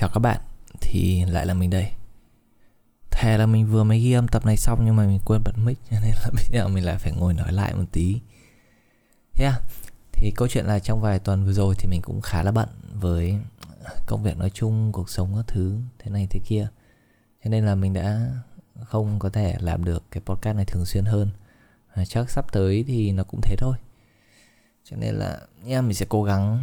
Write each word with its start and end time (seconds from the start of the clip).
Chào 0.00 0.10
các 0.14 0.18
bạn, 0.18 0.40
thì 0.80 1.24
lại 1.24 1.46
là 1.46 1.54
mình 1.54 1.70
đây. 1.70 1.90
Thề 3.10 3.38
là 3.38 3.46
mình 3.46 3.66
vừa 3.66 3.84
mới 3.84 4.00
ghi 4.00 4.12
âm 4.12 4.28
tập 4.28 4.46
này 4.46 4.56
xong 4.56 4.84
nhưng 4.84 4.96
mà 4.96 5.06
mình 5.06 5.18
quên 5.24 5.42
bật 5.44 5.52
mic 5.64 5.78
Cho 5.90 5.96
nên 6.00 6.10
là 6.10 6.30
bây 6.34 6.44
giờ 6.52 6.68
mình 6.68 6.84
lại 6.84 6.98
phải 6.98 7.12
ngồi 7.12 7.34
nói 7.34 7.52
lại 7.52 7.74
một 7.74 7.84
tí. 7.92 8.20
Yeah, 9.40 9.62
thì 10.12 10.32
câu 10.36 10.48
chuyện 10.48 10.64
là 10.64 10.78
trong 10.78 11.00
vài 11.00 11.18
tuần 11.18 11.44
vừa 11.44 11.52
rồi 11.52 11.74
thì 11.78 11.88
mình 11.88 12.02
cũng 12.02 12.20
khá 12.20 12.42
là 12.42 12.52
bận 12.52 12.68
với 12.94 13.38
công 14.06 14.22
việc 14.22 14.36
nói 14.36 14.50
chung, 14.50 14.92
cuộc 14.92 15.10
sống 15.10 15.36
các 15.36 15.46
thứ, 15.46 15.78
thế 15.98 16.10
này 16.10 16.26
thế 16.30 16.40
kia. 16.44 16.68
Cho 17.44 17.50
nên 17.50 17.66
là 17.66 17.74
mình 17.74 17.92
đã 17.92 18.28
không 18.84 19.18
có 19.18 19.28
thể 19.28 19.56
làm 19.60 19.84
được 19.84 20.04
cái 20.10 20.22
podcast 20.26 20.56
này 20.56 20.64
thường 20.64 20.86
xuyên 20.86 21.04
hơn. 21.04 21.30
Chắc 22.06 22.30
sắp 22.30 22.52
tới 22.52 22.84
thì 22.88 23.12
nó 23.12 23.24
cũng 23.24 23.40
thế 23.42 23.56
thôi. 23.58 23.76
Cho 24.84 24.96
nên 24.96 25.14
là 25.14 25.40
yeah, 25.66 25.84
mình 25.84 25.94
sẽ 25.94 26.06
cố 26.08 26.24
gắng 26.24 26.62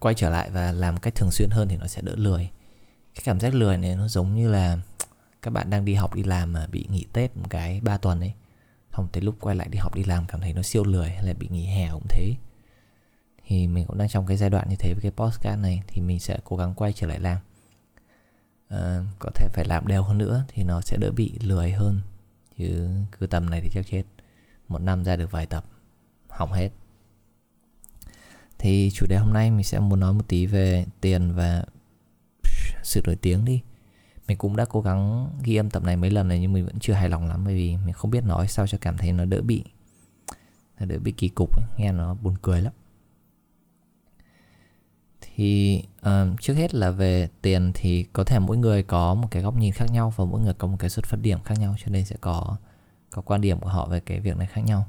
quay 0.00 0.14
trở 0.14 0.30
lại 0.30 0.50
và 0.50 0.72
làm 0.72 0.96
cách 0.96 1.14
thường 1.14 1.30
xuyên 1.30 1.50
hơn 1.50 1.68
thì 1.68 1.76
nó 1.76 1.86
sẽ 1.86 2.02
đỡ 2.02 2.12
lười. 2.16 2.50
Cái 3.14 3.22
cảm 3.24 3.40
giác 3.40 3.54
lười 3.54 3.78
này 3.78 3.96
nó 3.96 4.08
giống 4.08 4.34
như 4.34 4.48
là 4.48 4.78
các 5.42 5.50
bạn 5.50 5.70
đang 5.70 5.84
đi 5.84 5.94
học 5.94 6.14
đi 6.14 6.22
làm 6.22 6.52
mà 6.52 6.66
bị 6.66 6.86
nghỉ 6.90 7.06
tết 7.12 7.36
một 7.36 7.46
cái 7.50 7.80
3 7.80 7.96
tuần 7.96 8.20
ấy. 8.20 8.32
Không 8.90 9.08
tới 9.12 9.22
lúc 9.22 9.36
quay 9.40 9.56
lại 9.56 9.68
đi 9.70 9.78
học 9.78 9.94
đi 9.94 10.04
làm 10.04 10.26
cảm 10.26 10.40
thấy 10.40 10.52
nó 10.52 10.62
siêu 10.62 10.84
lười 10.84 11.08
hay 11.08 11.24
là 11.26 11.32
bị 11.38 11.48
nghỉ 11.50 11.66
hè 11.66 11.90
cũng 11.92 12.06
thế. 12.08 12.34
Thì 13.46 13.66
mình 13.66 13.86
cũng 13.86 13.98
đang 13.98 14.08
trong 14.08 14.26
cái 14.26 14.36
giai 14.36 14.50
đoạn 14.50 14.68
như 14.68 14.76
thế 14.78 14.94
với 14.94 15.02
cái 15.02 15.10
podcast 15.10 15.60
này 15.60 15.82
thì 15.86 16.02
mình 16.02 16.20
sẽ 16.20 16.38
cố 16.44 16.56
gắng 16.56 16.74
quay 16.74 16.92
trở 16.92 17.06
lại 17.06 17.20
làm. 17.20 17.38
À, 18.68 19.00
có 19.18 19.30
thể 19.34 19.48
phải 19.52 19.64
làm 19.64 19.86
đều 19.86 20.02
hơn 20.02 20.18
nữa 20.18 20.44
thì 20.48 20.64
nó 20.64 20.80
sẽ 20.80 20.96
đỡ 20.96 21.10
bị 21.10 21.38
lười 21.40 21.72
hơn. 21.72 22.00
Chứ 22.58 22.88
cứ 23.18 23.26
tầm 23.26 23.50
này 23.50 23.60
thì 23.60 23.68
chắc 23.72 23.86
chết. 23.90 24.02
Một 24.68 24.78
năm 24.78 25.04
ra 25.04 25.16
được 25.16 25.30
vài 25.30 25.46
tập 25.46 25.64
hỏng 26.28 26.52
hết 26.52 26.70
thì 28.58 28.90
chủ 28.94 29.06
đề 29.06 29.16
hôm 29.16 29.32
nay 29.32 29.50
mình 29.50 29.64
sẽ 29.64 29.80
muốn 29.80 30.00
nói 30.00 30.12
một 30.12 30.28
tí 30.28 30.46
về 30.46 30.86
tiền 31.00 31.34
và 31.34 31.64
sự 32.82 33.02
nổi 33.06 33.16
tiếng 33.16 33.44
đi 33.44 33.62
mình 34.28 34.38
cũng 34.38 34.56
đã 34.56 34.64
cố 34.64 34.80
gắng 34.80 35.30
ghi 35.42 35.56
âm 35.56 35.70
tập 35.70 35.82
này 35.82 35.96
mấy 35.96 36.10
lần 36.10 36.28
này 36.28 36.40
nhưng 36.40 36.52
mình 36.52 36.66
vẫn 36.66 36.78
chưa 36.78 36.92
hài 36.92 37.08
lòng 37.08 37.26
lắm 37.26 37.44
bởi 37.44 37.54
vì 37.54 37.76
mình 37.76 37.92
không 37.92 38.10
biết 38.10 38.24
nói 38.24 38.48
sao 38.48 38.66
cho 38.66 38.78
cảm 38.80 38.98
thấy 38.98 39.12
nó 39.12 39.24
đỡ 39.24 39.42
bị 39.42 39.64
nó 40.80 40.86
đỡ 40.86 40.98
bị 40.98 41.12
kỳ 41.12 41.28
cục 41.28 41.56
ấy. 41.56 41.66
nghe 41.76 41.92
nó 41.92 42.14
buồn 42.14 42.34
cười 42.42 42.62
lắm 42.62 42.72
thì 45.20 45.82
uh, 46.06 46.40
trước 46.40 46.54
hết 46.54 46.74
là 46.74 46.90
về 46.90 47.28
tiền 47.42 47.72
thì 47.74 48.02
có 48.12 48.24
thể 48.24 48.38
mỗi 48.38 48.56
người 48.56 48.82
có 48.82 49.14
một 49.14 49.28
cái 49.30 49.42
góc 49.42 49.56
nhìn 49.56 49.72
khác 49.72 49.86
nhau 49.90 50.12
và 50.16 50.24
mỗi 50.24 50.40
người 50.40 50.54
có 50.54 50.66
một 50.66 50.76
cái 50.78 50.90
xuất 50.90 51.06
phát 51.06 51.18
điểm 51.22 51.42
khác 51.42 51.58
nhau 51.58 51.74
cho 51.84 51.90
nên 51.90 52.04
sẽ 52.04 52.16
có 52.20 52.56
có 53.10 53.22
quan 53.22 53.40
điểm 53.40 53.60
của 53.60 53.68
họ 53.68 53.86
về 53.86 54.00
cái 54.00 54.20
việc 54.20 54.36
này 54.36 54.46
khác 54.46 54.60
nhau 54.60 54.86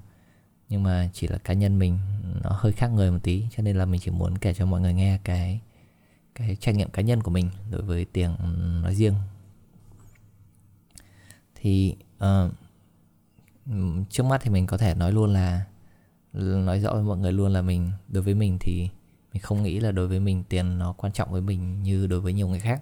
nhưng 0.69 0.83
mà 0.83 1.09
chỉ 1.13 1.27
là 1.27 1.37
cá 1.37 1.53
nhân 1.53 1.79
mình 1.79 1.99
nó 2.43 2.49
hơi 2.49 2.71
khác 2.71 2.87
người 2.87 3.11
một 3.11 3.19
tí 3.23 3.45
cho 3.55 3.63
nên 3.63 3.77
là 3.77 3.85
mình 3.85 4.01
chỉ 4.03 4.11
muốn 4.11 4.37
kể 4.37 4.53
cho 4.53 4.65
mọi 4.65 4.81
người 4.81 4.93
nghe 4.93 5.19
cái 5.23 5.61
cái 6.35 6.55
trải 6.55 6.73
nghiệm 6.73 6.89
cá 6.89 7.01
nhân 7.01 7.23
của 7.23 7.31
mình 7.31 7.49
đối 7.71 7.81
với 7.81 8.05
tiền 8.05 8.35
nói 8.81 8.95
riêng. 8.95 9.13
Thì 11.55 11.95
uh, 12.17 12.51
trước 14.09 14.23
mắt 14.23 14.41
thì 14.43 14.49
mình 14.49 14.67
có 14.67 14.77
thể 14.77 14.95
nói 14.95 15.11
luôn 15.11 15.33
là 15.33 15.65
nói 16.35 16.79
rõ 16.79 16.93
với 16.93 17.03
mọi 17.03 17.17
người 17.17 17.31
luôn 17.31 17.53
là 17.53 17.61
mình 17.61 17.91
đối 18.07 18.23
với 18.23 18.33
mình 18.33 18.57
thì 18.61 18.89
mình 19.33 19.41
không 19.41 19.63
nghĩ 19.63 19.79
là 19.79 19.91
đối 19.91 20.07
với 20.07 20.19
mình 20.19 20.43
tiền 20.49 20.77
nó 20.77 20.93
quan 20.93 21.13
trọng 21.13 21.31
với 21.31 21.41
mình 21.41 21.83
như 21.83 22.07
đối 22.07 22.19
với 22.19 22.33
nhiều 22.33 22.47
người 22.47 22.59
khác. 22.59 22.81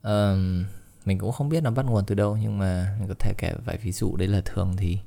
Uh, 0.00 0.66
mình 1.04 1.18
cũng 1.18 1.32
không 1.32 1.48
biết 1.48 1.62
nó 1.62 1.70
bắt 1.70 1.86
nguồn 1.86 2.04
từ 2.06 2.14
đâu, 2.14 2.36
nhưng 2.36 2.58
mà 2.58 2.96
mình 2.98 3.08
có 3.08 3.14
thể 3.18 3.34
kể 3.38 3.54
vài 3.64 3.78
ví 3.82 3.92
dụ 3.92 4.16
đấy 4.16 4.28
là 4.28 4.40
thường 4.44 4.76
thì 4.76 4.98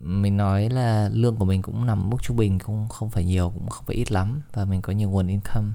mình 0.00 0.36
nói 0.36 0.68
là 0.68 1.08
lương 1.12 1.36
của 1.36 1.44
mình 1.44 1.62
cũng 1.62 1.86
nằm 1.86 2.10
mức 2.10 2.16
trung 2.22 2.36
bình, 2.36 2.58
cũng 2.58 2.88
không 2.88 3.10
phải 3.10 3.24
nhiều, 3.24 3.52
cũng 3.54 3.68
không 3.68 3.84
phải 3.84 3.96
ít 3.96 4.12
lắm, 4.12 4.42
và 4.52 4.64
mình 4.64 4.82
có 4.82 4.92
nhiều 4.92 5.10
nguồn 5.10 5.26
income. 5.26 5.68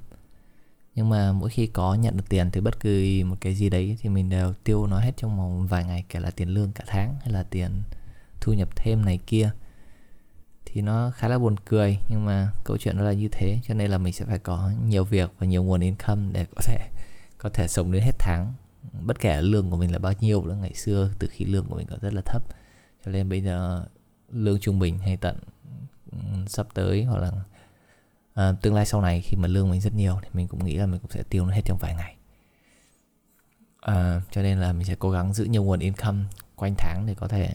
Nhưng 0.96 1.10
mà 1.10 1.32
mỗi 1.32 1.50
khi 1.50 1.68
có 1.68 1.96
nhận 1.96 2.18
được 2.18 2.24
tiền 2.30 2.50
từ 2.52 2.62
bất 2.62 2.80
cứ 2.80 3.24
một 3.26 3.36
cái 3.42 3.56
gì 3.56 3.70
đấy 3.70 3.98
thì 4.02 4.10
mình 4.10 4.30
đều 4.30 4.54
tiêu 4.64 4.88
nó 4.88 5.00
hết 5.00 5.12
trong 5.18 5.38
vòng 5.38 5.68
vài 5.68 5.84
ngày, 5.84 6.06
kể 6.10 6.20
là 6.20 6.32
tiền 6.32 6.50
lương 6.50 6.72
cả 6.72 6.84
tháng 6.88 7.16
hay 7.22 7.32
là 7.32 7.44
tiền 7.44 7.82
thu 8.42 8.54
nhập 8.54 8.70
thêm 8.76 9.06
này 9.06 9.20
kia. 9.28 9.52
Thì 10.66 10.82
nó 10.82 11.12
khá 11.12 11.28
là 11.28 11.40
buồn 11.40 11.56
cười, 11.66 11.98
nhưng 12.10 12.26
mà 12.26 12.52
câu 12.64 12.78
chuyện 12.78 12.98
nó 12.98 13.04
là 13.04 13.14
như 13.14 13.28
thế, 13.32 13.60
cho 13.68 13.74
nên 13.74 13.92
là 13.92 13.98
mình 13.98 14.14
sẽ 14.14 14.26
phải 14.26 14.40
có 14.40 14.72
nhiều 14.88 15.04
việc 15.04 15.32
và 15.40 15.48
nhiều 15.48 15.64
nguồn 15.64 15.82
income 15.82 16.32
để 16.34 16.46
có 16.56 16.62
thể 16.66 16.90
có 17.38 17.50
thể 17.50 17.68
sống 17.68 17.92
đến 17.92 18.04
hết 18.04 18.16
tháng 18.20 18.54
bất 19.02 19.20
kể 19.20 19.42
lương 19.42 19.70
của 19.70 19.78
mình 19.78 19.92
là 19.92 20.00
bao 20.00 20.14
nhiêu 20.20 20.46
nữa 20.46 20.58
ngày 20.62 20.74
xưa 20.74 21.10
từ 21.20 21.28
khi 21.32 21.46
lương 21.46 21.66
của 21.66 21.76
mình 21.76 21.88
còn 21.90 22.00
rất 22.00 22.14
là 22.14 22.22
thấp 22.26 22.44
cho 23.06 23.12
nên 23.12 23.30
bây 23.30 23.42
giờ 23.42 23.86
lương 24.32 24.60
trung 24.60 24.80
bình 24.80 25.00
hay 25.00 25.18
tận 25.18 25.38
sắp 26.48 26.68
tới 26.74 27.04
hoặc 27.04 27.20
là 27.20 27.32
à, 28.34 28.54
tương 28.62 28.74
lai 28.74 28.86
sau 28.86 29.02
này 29.02 29.22
khi 29.22 29.38
mà 29.38 29.48
lương 29.48 29.70
mình 29.70 29.82
rất 29.82 29.94
nhiều 29.94 30.20
thì 30.22 30.30
mình 30.34 30.48
cũng 30.48 30.66
nghĩ 30.66 30.76
là 30.76 30.86
mình 30.86 31.00
cũng 31.00 31.12
sẽ 31.12 31.24
tiêu 31.30 31.46
nó 31.46 31.54
hết 31.54 31.62
trong 31.66 31.78
vài 31.82 31.96
ngày. 31.96 32.16
À, 33.82 34.22
cho 34.32 34.42
nên 34.42 34.60
là 34.60 34.74
mình 34.74 34.88
sẽ 34.88 34.96
cố 35.00 35.12
gắng 35.12 35.34
giữ 35.34 35.46
nhiều 35.46 35.64
nguồn 35.64 35.80
income 35.80 36.24
quanh 36.56 36.76
tháng 36.78 37.04
để 37.08 37.16
có 37.16 37.28
thể 37.28 37.54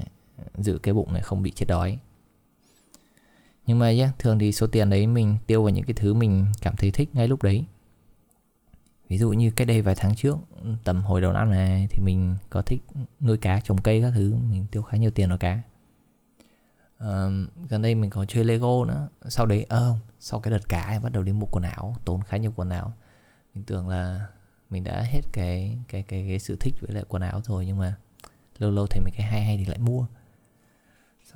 giữ 0.58 0.78
cái 0.78 0.94
bụng 0.94 1.12
này 1.12 1.22
không 1.22 1.42
bị 1.42 1.50
chết 1.50 1.66
đói. 1.68 1.98
Nhưng 3.66 3.78
mà 3.78 3.88
yeah, 3.88 4.18
thường 4.18 4.38
thì 4.38 4.52
số 4.52 4.66
tiền 4.66 4.90
đấy 4.90 5.06
mình 5.06 5.36
tiêu 5.46 5.62
vào 5.62 5.70
những 5.70 5.84
cái 5.84 5.94
thứ 5.94 6.14
mình 6.14 6.46
cảm 6.62 6.76
thấy 6.76 6.90
thích 6.90 7.10
ngay 7.14 7.28
lúc 7.28 7.42
đấy 7.42 7.64
ví 9.08 9.18
dụ 9.18 9.30
như 9.30 9.50
cách 9.50 9.66
đây 9.66 9.82
vài 9.82 9.94
tháng 9.94 10.14
trước 10.14 10.36
tầm 10.84 11.02
hồi 11.02 11.20
đầu 11.20 11.32
năm 11.32 11.50
này 11.50 11.86
thì 11.90 12.02
mình 12.02 12.36
có 12.50 12.62
thích 12.62 12.82
nuôi 13.20 13.36
cá 13.36 13.60
trồng 13.60 13.78
cây 13.78 14.02
các 14.02 14.12
thứ 14.14 14.34
mình 14.50 14.66
tiêu 14.70 14.82
khá 14.82 14.96
nhiều 14.96 15.10
tiền 15.10 15.28
vào 15.28 15.38
cá. 15.38 15.62
Uh, 17.04 17.32
gần 17.68 17.82
đây 17.82 17.94
mình 17.94 18.10
có 18.10 18.24
chơi 18.24 18.44
lego 18.44 18.84
nữa. 18.84 19.08
Sau 19.28 19.46
đấy 19.46 19.66
ơ 19.68 19.78
không 19.78 19.98
sau 20.20 20.40
cái 20.40 20.50
đợt 20.50 20.68
cá 20.68 21.00
bắt 21.02 21.12
đầu 21.12 21.22
đi 21.22 21.32
mua 21.32 21.46
quần 21.50 21.64
áo 21.64 21.96
tốn 22.04 22.20
khá 22.22 22.36
nhiều 22.36 22.52
quần 22.56 22.70
áo. 22.70 22.92
Mình 23.54 23.64
tưởng 23.64 23.88
là 23.88 24.26
mình 24.70 24.84
đã 24.84 25.02
hết 25.02 25.20
cái 25.32 25.78
cái 25.88 26.02
cái 26.02 26.24
cái 26.28 26.38
sự 26.38 26.56
thích 26.60 26.74
với 26.80 26.94
lại 26.94 27.04
quần 27.08 27.22
áo 27.22 27.40
rồi 27.44 27.66
nhưng 27.66 27.78
mà 27.78 27.94
lâu 28.58 28.70
lâu 28.70 28.86
thấy 28.86 29.00
mấy 29.00 29.10
cái 29.16 29.26
hay 29.26 29.44
hay 29.44 29.56
thì 29.56 29.64
lại 29.64 29.78
mua 29.78 30.06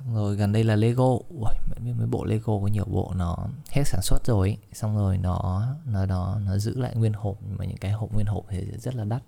xong 0.05 0.15
rồi 0.15 0.35
gần 0.35 0.51
đây 0.51 0.63
là 0.63 0.75
lego. 0.75 1.03
Ui 1.29 1.53
mấy, 1.83 1.93
mấy 1.93 2.07
bộ 2.07 2.25
lego 2.25 2.59
có 2.61 2.67
nhiều 2.67 2.85
bộ 2.85 3.13
nó 3.15 3.37
hết 3.69 3.83
sản 3.85 4.01
xuất 4.03 4.25
rồi 4.25 4.49
ấy. 4.49 4.57
xong 4.73 4.97
rồi 4.97 5.17
nó 5.17 5.65
nó 5.85 6.05
nó 6.05 6.39
nó 6.45 6.57
giữ 6.57 6.77
lại 6.77 6.95
nguyên 6.95 7.13
hộp 7.13 7.37
mà 7.57 7.65
những 7.65 7.77
cái 7.77 7.91
hộp 7.91 8.13
nguyên 8.13 8.25
hộp 8.25 8.45
thì 8.49 8.65
rất 8.77 8.95
là 8.95 9.03
đắt. 9.03 9.23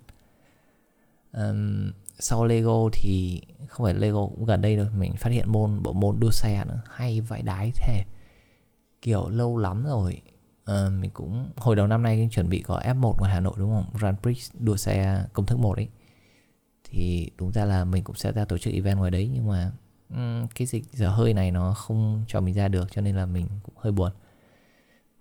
Um, 1.32 1.90
sau 2.18 2.44
lego 2.44 2.88
thì 2.92 3.40
không 3.68 3.84
phải 3.84 3.94
lego 3.94 4.26
cũng 4.26 4.44
gần 4.44 4.60
đây 4.60 4.76
rồi 4.76 4.90
mình 4.90 5.16
phát 5.16 5.30
hiện 5.30 5.52
môn 5.52 5.82
bộ 5.82 5.92
môn 5.92 6.20
đua 6.20 6.30
xe 6.30 6.64
nữa 6.68 6.80
hay 6.90 7.20
vãi 7.20 7.42
đái 7.42 7.72
thế. 7.74 8.04
Kiểu 9.02 9.28
lâu 9.28 9.56
lắm 9.56 9.84
rồi 9.84 10.22
uh, 10.70 10.92
mình 11.00 11.10
cũng 11.14 11.50
hồi 11.56 11.76
đầu 11.76 11.86
năm 11.86 12.02
nay 12.02 12.28
chuẩn 12.32 12.48
bị 12.48 12.62
có 12.62 12.80
F1 12.84 13.14
ngoài 13.18 13.32
Hà 13.32 13.40
Nội 13.40 13.54
đúng 13.56 13.70
không? 13.70 13.84
Grand 14.00 14.18
Prix 14.22 14.50
đua 14.58 14.76
xe 14.76 15.24
công 15.32 15.46
thức 15.46 15.58
một 15.58 15.76
ấy. 15.76 15.88
Thì 16.84 17.30
đúng 17.38 17.52
ra 17.52 17.64
là 17.64 17.84
mình 17.84 18.04
cũng 18.04 18.16
sẽ 18.16 18.32
ra 18.32 18.44
tổ 18.44 18.58
chức 18.58 18.74
event 18.74 18.98
ngoài 18.98 19.10
đấy 19.10 19.30
nhưng 19.32 19.48
mà 19.48 19.72
cái 20.54 20.66
dịch 20.66 20.84
dở 20.92 21.08
hơi 21.08 21.34
này 21.34 21.50
nó 21.50 21.74
không 21.74 22.24
cho 22.28 22.40
mình 22.40 22.54
ra 22.54 22.68
được 22.68 22.88
cho 22.90 23.00
nên 23.00 23.16
là 23.16 23.26
mình 23.26 23.46
cũng 23.62 23.74
hơi 23.78 23.92
buồn. 23.92 24.12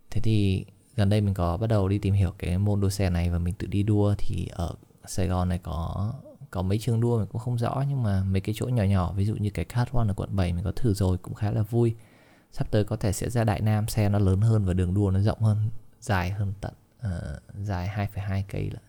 Thế 0.09 0.21
thì 0.21 0.65
gần 0.95 1.09
đây 1.09 1.21
mình 1.21 1.33
có 1.33 1.57
bắt 1.57 1.67
đầu 1.67 1.87
đi 1.87 1.97
tìm 1.97 2.13
hiểu 2.13 2.33
cái 2.37 2.57
môn 2.57 2.81
đua 2.81 2.89
xe 2.89 3.09
này 3.09 3.29
và 3.29 3.39
mình 3.39 3.53
tự 3.53 3.67
đi 3.67 3.83
đua 3.83 4.15
thì 4.17 4.47
ở 4.51 4.75
Sài 5.05 5.27
Gòn 5.27 5.49
này 5.49 5.59
có 5.63 6.13
có 6.51 6.61
mấy 6.61 6.77
trường 6.77 7.01
đua 7.01 7.17
mình 7.17 7.27
cũng 7.27 7.41
không 7.41 7.57
rõ 7.57 7.83
nhưng 7.89 8.03
mà 8.03 8.23
mấy 8.23 8.41
cái 8.41 8.55
chỗ 8.57 8.65
nhỏ 8.65 8.83
nhỏ 8.83 9.13
ví 9.13 9.25
dụ 9.25 9.35
như 9.35 9.49
cái 9.49 9.65
Cat 9.65 9.93
One 9.93 10.07
ở 10.07 10.13
quận 10.13 10.35
7 10.35 10.53
mình 10.53 10.63
có 10.63 10.71
thử 10.75 10.93
rồi 10.93 11.17
cũng 11.17 11.33
khá 11.33 11.51
là 11.51 11.61
vui. 11.61 11.95
Sắp 12.51 12.71
tới 12.71 12.83
có 12.83 12.95
thể 12.95 13.11
sẽ 13.11 13.29
ra 13.29 13.43
Đại 13.43 13.61
Nam 13.61 13.87
xe 13.87 14.09
nó 14.09 14.19
lớn 14.19 14.41
hơn 14.41 14.65
và 14.65 14.73
đường 14.73 14.93
đua 14.93 15.11
nó 15.11 15.19
rộng 15.19 15.41
hơn 15.41 15.69
dài 15.99 16.29
hơn 16.29 16.53
tận 16.61 16.73
uh, 16.99 17.55
dài 17.65 18.09
2,2 18.15 18.43
cây 18.47 18.71
là 18.73 18.79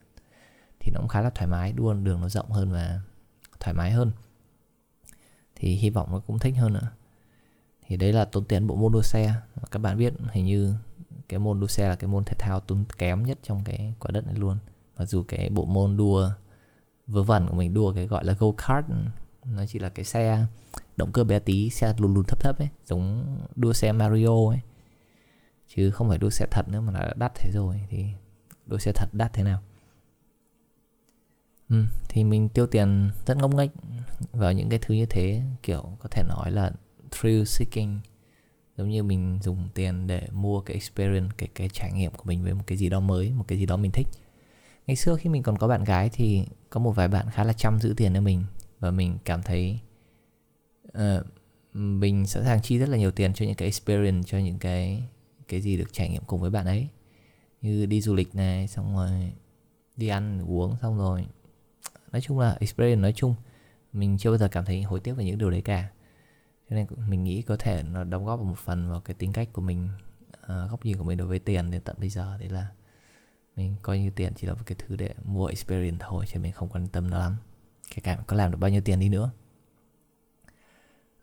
thì 0.81 0.93
nó 0.94 1.00
cũng 1.00 1.09
khá 1.09 1.21
là 1.21 1.31
thoải 1.31 1.47
mái 1.47 1.72
đua 1.72 1.94
đường 1.94 2.21
nó 2.21 2.28
rộng 2.28 2.50
hơn 2.50 2.72
và 2.72 3.00
thoải 3.61 3.75
mái 3.75 3.91
hơn 3.91 4.11
thì 5.64 5.75
hy 5.75 5.91
vọng 5.91 6.08
nó 6.12 6.19
cũng 6.19 6.38
thích 6.38 6.54
hơn 6.56 6.72
nữa 6.72 6.91
thì 7.86 7.97
đấy 7.97 8.12
là 8.12 8.25
tốn 8.25 8.44
tiền 8.44 8.66
bộ 8.66 8.75
môn 8.75 8.92
đua 8.92 9.02
xe. 9.02 9.34
Các 9.70 9.78
bạn 9.78 9.98
biết, 9.98 10.14
hình 10.32 10.44
như 10.44 10.75
cái 11.28 11.38
môn 11.38 11.60
đua 11.60 11.66
xe 11.66 11.88
là 11.88 11.96
cái 11.96 12.08
môn 12.08 12.25
thể 12.25 12.34
thao 12.38 12.61
tốn 12.61 12.84
kém 12.99 13.22
nhất 13.22 13.38
trong 13.43 13.64
cái 13.64 13.94
quả 13.99 14.11
đất 14.11 14.26
này 14.26 14.34
luôn. 14.34 14.58
Mặc 14.96 15.05
dù 15.05 15.22
cái 15.28 15.50
bộ 15.50 15.64
môn 15.64 15.96
đua 15.96 16.31
vớ 17.06 17.22
vẩn 17.22 17.49
của 17.49 17.56
mình 17.56 17.75
đua 17.75 17.93
cái 17.93 18.06
gọi 18.06 18.25
là 18.25 18.32
go 18.32 18.46
kart, 18.56 18.87
nó 19.44 19.66
chỉ 19.66 19.78
là 19.78 19.88
cái 19.88 20.05
xe 20.05 20.46
động 20.96 21.12
cơ 21.12 21.25
bé 21.25 21.38
tí, 21.38 21.70
xe 21.70 21.94
lùn 21.99 22.14
lùn 22.14 22.25
thấp 22.28 22.40
thấp 22.40 22.58
ấy, 22.58 22.69
giống 22.87 23.37
đua 23.56 23.72
xe 23.72 23.93
Mario 23.93 24.49
ấy. 24.50 24.60
Chứ 25.69 25.90
không 25.90 26.08
phải 26.08 26.19
đua 26.19 26.31
xe 26.31 26.46
thật 26.50 26.69
nữa 26.69 26.81
mà 26.81 26.93
là 26.93 27.14
đắt 27.17 27.32
thế 27.34 27.50
rồi. 27.52 27.81
Thì 27.90 28.06
đua 28.67 28.78
xe 28.78 28.93
thật 28.94 29.08
đắt 29.12 29.32
thế 29.32 29.43
nào? 29.43 29.62
Ừ, 31.69 31.84
thì 32.08 32.25
mình 32.25 32.49
tiêu 32.49 32.66
tiền 32.66 33.11
rất 33.26 33.37
ngốc 33.37 33.55
nghếch 33.55 33.70
vào 34.32 34.52
những 34.52 34.69
cái 34.69 34.78
thứ 34.78 34.94
như 34.94 35.06
thế 35.06 35.43
kiểu 35.62 35.96
có 35.99 36.08
thể 36.11 36.22
nói 36.28 36.50
là 36.50 36.72
thrill 37.11 37.44
seeking. 37.44 37.99
Giống 38.76 38.88
như 38.90 39.02
mình 39.02 39.38
dùng 39.43 39.69
tiền 39.75 40.06
để 40.06 40.28
mua 40.32 40.61
cái 40.61 40.75
experience 40.75 41.34
cái 41.38 41.49
cái 41.55 41.69
trải 41.72 41.93
nghiệm 41.93 42.12
của 42.12 42.25
mình 42.25 42.43
với 42.43 42.55
một 42.55 42.62
cái 42.66 42.78
gì 42.78 42.88
đó 42.88 43.00
mới 43.00 43.31
một 43.31 43.44
cái 43.49 43.58
gì 43.58 43.66
đó 43.66 43.76
mình 43.76 43.90
thích. 43.90 44.08
Ngày 44.87 44.96
xưa 44.96 45.16
khi 45.16 45.31
mình 45.31 45.43
còn 45.43 45.58
có 45.58 45.69
bạn 45.69 45.84
gái 45.84 46.11
thì 46.12 46.44
có 46.70 46.81
một 46.81 46.93
vài 46.93 47.08
bạn 47.08 47.26
khá 47.31 47.44
là 47.44 47.52
chăm 47.52 47.81
giữ 47.81 47.94
tiền 47.96 48.14
cho 48.14 48.20
mình 48.20 48.44
và 48.81 48.90
mình 48.90 49.19
cảm 49.25 49.43
thấy 49.43 49.78
uh, 50.88 51.26
mình 51.72 52.26
sẵn 52.26 52.44
sàng 52.44 52.62
chi 52.62 52.78
rất 52.78 52.88
là 52.88 52.96
nhiều 52.96 53.10
tiền 53.10 53.34
cho 53.34 53.44
những 53.44 53.55
cái 53.55 53.67
experience 53.67 54.26
cho 54.26 54.38
những 54.38 54.58
cái 54.58 55.02
cái 55.49 55.60
gì 55.60 55.76
được 55.76 55.93
trải 55.93 56.08
nghiệm 56.08 56.22
cùng 56.26 56.40
với 56.40 56.50
bạn 56.50 56.67
ấy. 56.67 56.88
Như 57.62 57.87
đi 57.87 58.00
du 58.00 58.14
lịch 58.14 58.34
này 58.34 58.69
xong 58.69 58.96
rồi 58.96 59.32
đi 59.96 60.08
ăn 60.08 60.44
uống 60.49 60.76
xong 60.82 60.99
rồi 60.99 61.26
nói 62.14 62.20
chung 62.20 62.38
là 62.38 62.56
experience 62.61 63.00
nói 63.00 63.12
chung 63.12 63.34
mình 63.93 64.19
chưa 64.19 64.31
bao 64.31 64.38
giờ 64.38 64.49
cảm 64.49 64.64
thấy 64.64 64.82
hối 64.82 65.00
tiếc 65.00 65.12
về 65.12 65.25
những 65.25 65.38
điều 65.38 65.50
đấy 65.50 65.62
cả. 65.62 65.88
Cho 66.70 66.76
nên 66.76 66.87
mình 67.08 67.25
nghĩ 67.25 67.43
có 67.43 67.56
thể 67.56 67.82
nó 67.82 68.05
đóng 68.05 68.25
góp 68.25 68.40
một 68.40 68.58
phần 68.58 68.90
vào 68.90 69.00
cái 69.00 69.14
tính 69.14 69.32
cách 69.32 69.49
của 69.52 69.62
mình 69.62 69.88
uh, 70.43 70.70
góc 70.70 70.84
nhìn 70.84 70.99
của 70.99 71.05
mình 71.05 71.19
đối 71.19 71.26
với 71.26 71.38
tiền 71.38 71.70
đến 71.70 71.82
tận 71.82 71.96
bây 71.99 72.08
giờ. 72.08 72.37
Đấy 72.38 72.49
là 72.49 72.66
mình 73.56 73.76
coi 73.82 73.99
như 73.99 74.11
tiền 74.11 74.32
chỉ 74.37 74.46
là 74.46 74.52
một 74.52 74.61
cái 74.66 74.76
thứ 74.78 74.96
để 74.96 75.14
mua 75.25 75.46
experience 75.46 76.06
thôi 76.08 76.25
chứ 76.28 76.40
mình 76.40 76.52
không 76.52 76.69
quan 76.69 76.87
tâm 76.87 77.11
nó 77.11 77.19
lắm. 77.19 77.37
Kể 77.94 78.00
cả 78.02 78.19
có 78.26 78.37
làm 78.37 78.50
được 78.50 78.58
bao 78.60 78.70
nhiêu 78.70 78.81
tiền 78.81 79.00
đi 79.00 79.08
nữa. 79.08 79.31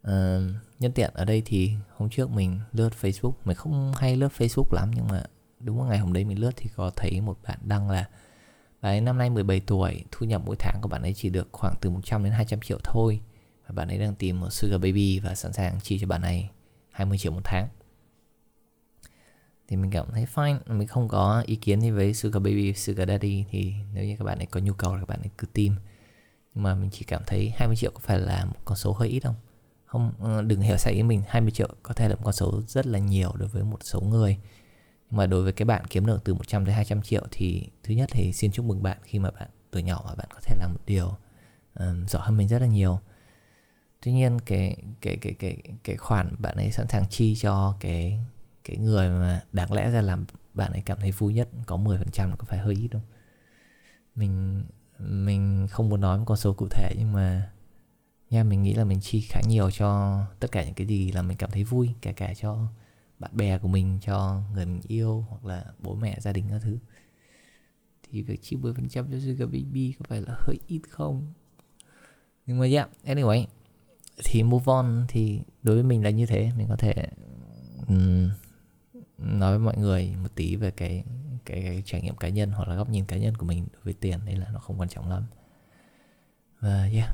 Uh, 0.02 0.56
nhân 0.80 0.92
tiện 0.96 1.12
ở 1.14 1.26
đây 1.26 1.42
thì 1.46 1.74
hôm 1.96 2.10
trước 2.10 2.30
mình 2.30 2.60
lướt 2.72 2.90
Facebook. 3.02 3.34
Mình 3.46 3.58
không 3.58 3.94
hay 3.96 4.16
lướt 4.16 4.32
Facebook 4.38 4.74
lắm 4.76 4.92
nhưng 4.96 5.08
mà 5.08 5.24
đúng 5.60 5.78
một 5.78 5.86
ngày 5.90 5.98
hôm 5.98 6.14
đấy 6.14 6.26
mình 6.26 6.40
lướt 6.40 6.52
thì 6.56 6.70
có 6.76 6.92
thấy 6.96 7.22
một 7.22 7.38
bạn 7.44 7.60
đăng 7.62 7.90
là 7.90 8.10
và 8.82 9.00
năm 9.00 9.18
nay 9.18 9.30
17 9.30 9.60
tuổi, 9.60 10.04
thu 10.12 10.26
nhập 10.26 10.42
mỗi 10.46 10.56
tháng 10.60 10.80
của 10.82 10.90
bạn 10.90 11.02
ấy 11.02 11.14
chỉ 11.14 11.30
được 11.30 11.48
khoảng 11.52 11.76
từ 11.82 11.90
100 11.90 12.24
đến 12.24 12.34
200 12.34 12.62
triệu 12.62 12.78
thôi. 12.84 13.22
Và 13.68 13.74
bạn 13.74 13.88
ấy 13.88 13.98
đang 13.98 14.16
tìm 14.16 14.40
một 14.40 14.50
sugar 14.50 14.82
baby 14.82 15.20
và 15.20 15.36
sẵn 15.36 15.54
sàng 15.54 15.80
chi 15.84 16.00
cho 16.00 16.08
bạn 16.08 16.22
này 16.22 16.50
20 16.90 17.18
triệu 17.18 17.32
một 17.32 17.42
tháng. 17.44 17.68
Thì 19.68 19.78
mình 19.78 19.92
cảm 19.92 20.06
thấy 20.12 20.26
fine, 20.34 20.58
mình 20.68 20.88
không 20.88 21.08
có 21.08 21.44
ý 21.46 21.56
kiến 21.56 21.82
gì 21.82 21.92
với 21.92 22.14
sugar 22.14 22.44
baby, 22.44 22.74
sugar 22.74 23.08
daddy. 23.08 23.46
Thì 23.50 23.74
nếu 23.94 24.06
như 24.06 24.16
các 24.20 24.26
bạn 24.26 24.38
ấy 24.38 24.46
có 24.46 24.60
nhu 24.60 24.74
cầu 24.74 24.92
thì 24.94 25.00
các 25.00 25.10
bạn 25.10 25.20
ấy 25.22 25.30
cứ 25.38 25.48
tìm. 25.54 25.76
Nhưng 26.54 26.64
mà 26.64 26.76
mình 26.76 26.90
chỉ 26.94 27.06
cảm 27.06 27.22
thấy 27.28 27.52
20 27.56 27.76
triệu 27.76 27.92
có 27.94 28.00
phải 28.00 28.20
là 28.20 28.46
một 28.46 28.60
con 28.66 28.78
số 28.78 28.94
hơi 28.94 29.10
ít 29.10 29.20
không? 29.20 29.36
Không 29.86 30.14
ờ, 30.20 30.42
đừng 30.42 30.62
hiểu 30.62 30.78
sai 30.78 30.94
ý 30.94 31.04
mình 31.04 31.24
20 31.28 31.52
triệu 31.52 31.70
có 31.84 31.94
thể 31.94 32.10
là 32.10 32.16
một 32.16 32.22
con 32.24 32.34
số 32.34 32.62
rất 32.68 32.88
là 32.88 33.00
nhiều 33.00 33.32
đối 33.36 33.50
với 33.50 33.64
một 33.64 33.80
số 33.82 34.02
người 34.02 34.38
mà 35.12 35.26
đối 35.26 35.44
với 35.44 35.54
cái 35.54 35.66
bạn 35.66 35.86
kiếm 35.90 36.06
được 36.06 36.24
từ 36.24 36.34
100 36.34 36.66
đến 36.66 36.76
200 36.76 37.02
triệu 37.02 37.24
thì 37.32 37.68
thứ 37.84 37.94
nhất 37.94 38.10
thì 38.12 38.34
xin 38.34 38.52
chúc 38.52 38.66
mừng 38.66 38.84
bạn 38.84 38.98
khi 39.04 39.20
mà 39.20 39.32
bạn 39.32 39.50
tuổi 39.72 39.84
nhỏ 39.84 40.04
mà 40.08 40.16
bạn 40.16 40.28
có 40.34 40.40
thể 40.44 40.56
làm 40.60 40.74
một 40.74 40.82
điều 40.86 41.14
um, 41.80 42.06
giỏi 42.06 42.22
hơn 42.26 42.38
mình 42.38 42.48
rất 42.48 42.60
là 42.60 42.68
nhiều. 42.68 43.00
Tuy 44.02 44.12
nhiên 44.12 44.40
cái 44.40 44.78
cái 45.02 45.18
cái 45.22 45.34
cái 45.34 45.58
cái 45.84 45.98
khoản 45.98 46.36
bạn 46.40 46.56
ấy 46.56 46.72
sẵn 46.72 46.88
sàng 46.88 47.06
chi 47.10 47.36
cho 47.36 47.76
cái 47.80 48.20
cái 48.64 48.78
người 48.78 49.10
mà 49.10 49.42
đáng 49.52 49.74
lẽ 49.74 49.92
ra 49.92 50.02
làm 50.02 50.26
bạn 50.54 50.72
ấy 50.72 50.82
cảm 50.86 51.00
thấy 51.00 51.12
vui 51.12 51.34
nhất 51.34 51.50
có 51.66 51.78
10% 51.78 52.36
có 52.38 52.46
phải 52.46 52.60
hơi 52.60 52.76
ít 52.76 52.90
không 52.92 53.02
mình 54.16 54.64
mình 55.00 55.68
không 55.72 55.90
muốn 55.90 56.02
nói 56.02 56.18
một 56.18 56.24
con 56.28 56.38
số 56.38 56.54
cụ 56.54 56.68
thể 56.72 56.94
nhưng 56.98 57.14
mà 57.14 57.52
nha 58.30 58.44
mình 58.44 58.64
nghĩ 58.64 58.74
là 58.74 58.84
mình 58.84 59.00
chi 59.02 59.22
khá 59.30 59.42
nhiều 59.48 59.72
cho 59.72 60.20
tất 60.40 60.52
cả 60.52 60.64
những 60.64 60.74
cái 60.74 60.88
gì 60.88 61.12
là 61.12 61.22
mình 61.22 61.38
cảm 61.38 61.52
thấy 61.52 61.64
vui 61.64 61.90
kể 62.02 62.14
cả 62.14 62.34
cho 62.34 62.68
bạn 63.22 63.38
bè 63.38 63.58
của 63.58 63.68
mình 63.68 64.00
cho 64.02 64.42
người 64.54 64.66
mình 64.66 64.82
yêu 64.88 65.26
hoặc 65.30 65.46
là 65.46 65.66
bố 65.80 65.96
mẹ 65.96 66.18
gia 66.20 66.34
đình 66.34 66.46
các 66.50 66.60
thứ. 66.64 66.78
Thì 68.04 68.22
việc 68.22 68.42
chi 68.42 68.58
10% 68.58 68.74
cho 68.94 69.20
Sugar 69.20 69.50
Baby 69.50 69.94
có 70.00 70.06
phải 70.10 70.22
là 70.22 70.36
hơi 70.40 70.58
ít 70.68 70.82
không? 70.90 71.34
Nhưng 72.46 72.60
mà 72.60 72.66
yeah 72.66 72.90
anyway 73.06 73.46
thì 74.24 74.44
move 74.44 74.64
on 74.66 75.06
thì 75.08 75.42
đối 75.64 75.76
với 75.76 75.84
mình 75.84 76.04
là 76.04 76.10
như 76.10 76.26
thế. 76.26 76.52
Mình 76.58 76.68
có 76.70 76.76
thể 76.76 77.08
um, 77.88 78.30
nói 79.18 79.58
với 79.58 79.66
mọi 79.66 79.78
người 79.78 80.16
một 80.22 80.36
tí 80.36 80.56
về 80.56 80.72
cái, 80.72 81.04
cái 81.46 81.62
cái 81.62 81.84
trải 81.86 82.02
nghiệm 82.02 82.16
cá 82.16 82.30
nhân 82.30 82.52
hoặc 82.52 82.68
là 82.68 82.76
góc 82.76 82.90
nhìn 82.90 83.06
cá 83.06 83.18
nhân 83.18 83.38
của 83.38 83.46
mình 83.46 83.68
đối 83.74 83.84
với 83.84 83.94
tiền 83.94 84.20
đây 84.26 84.36
là 84.36 84.50
nó 84.54 84.60
không 84.60 84.80
quan 84.80 84.90
trọng 84.90 85.10
lắm. 85.10 85.24
Và 86.60 86.90
yeah 86.94 87.10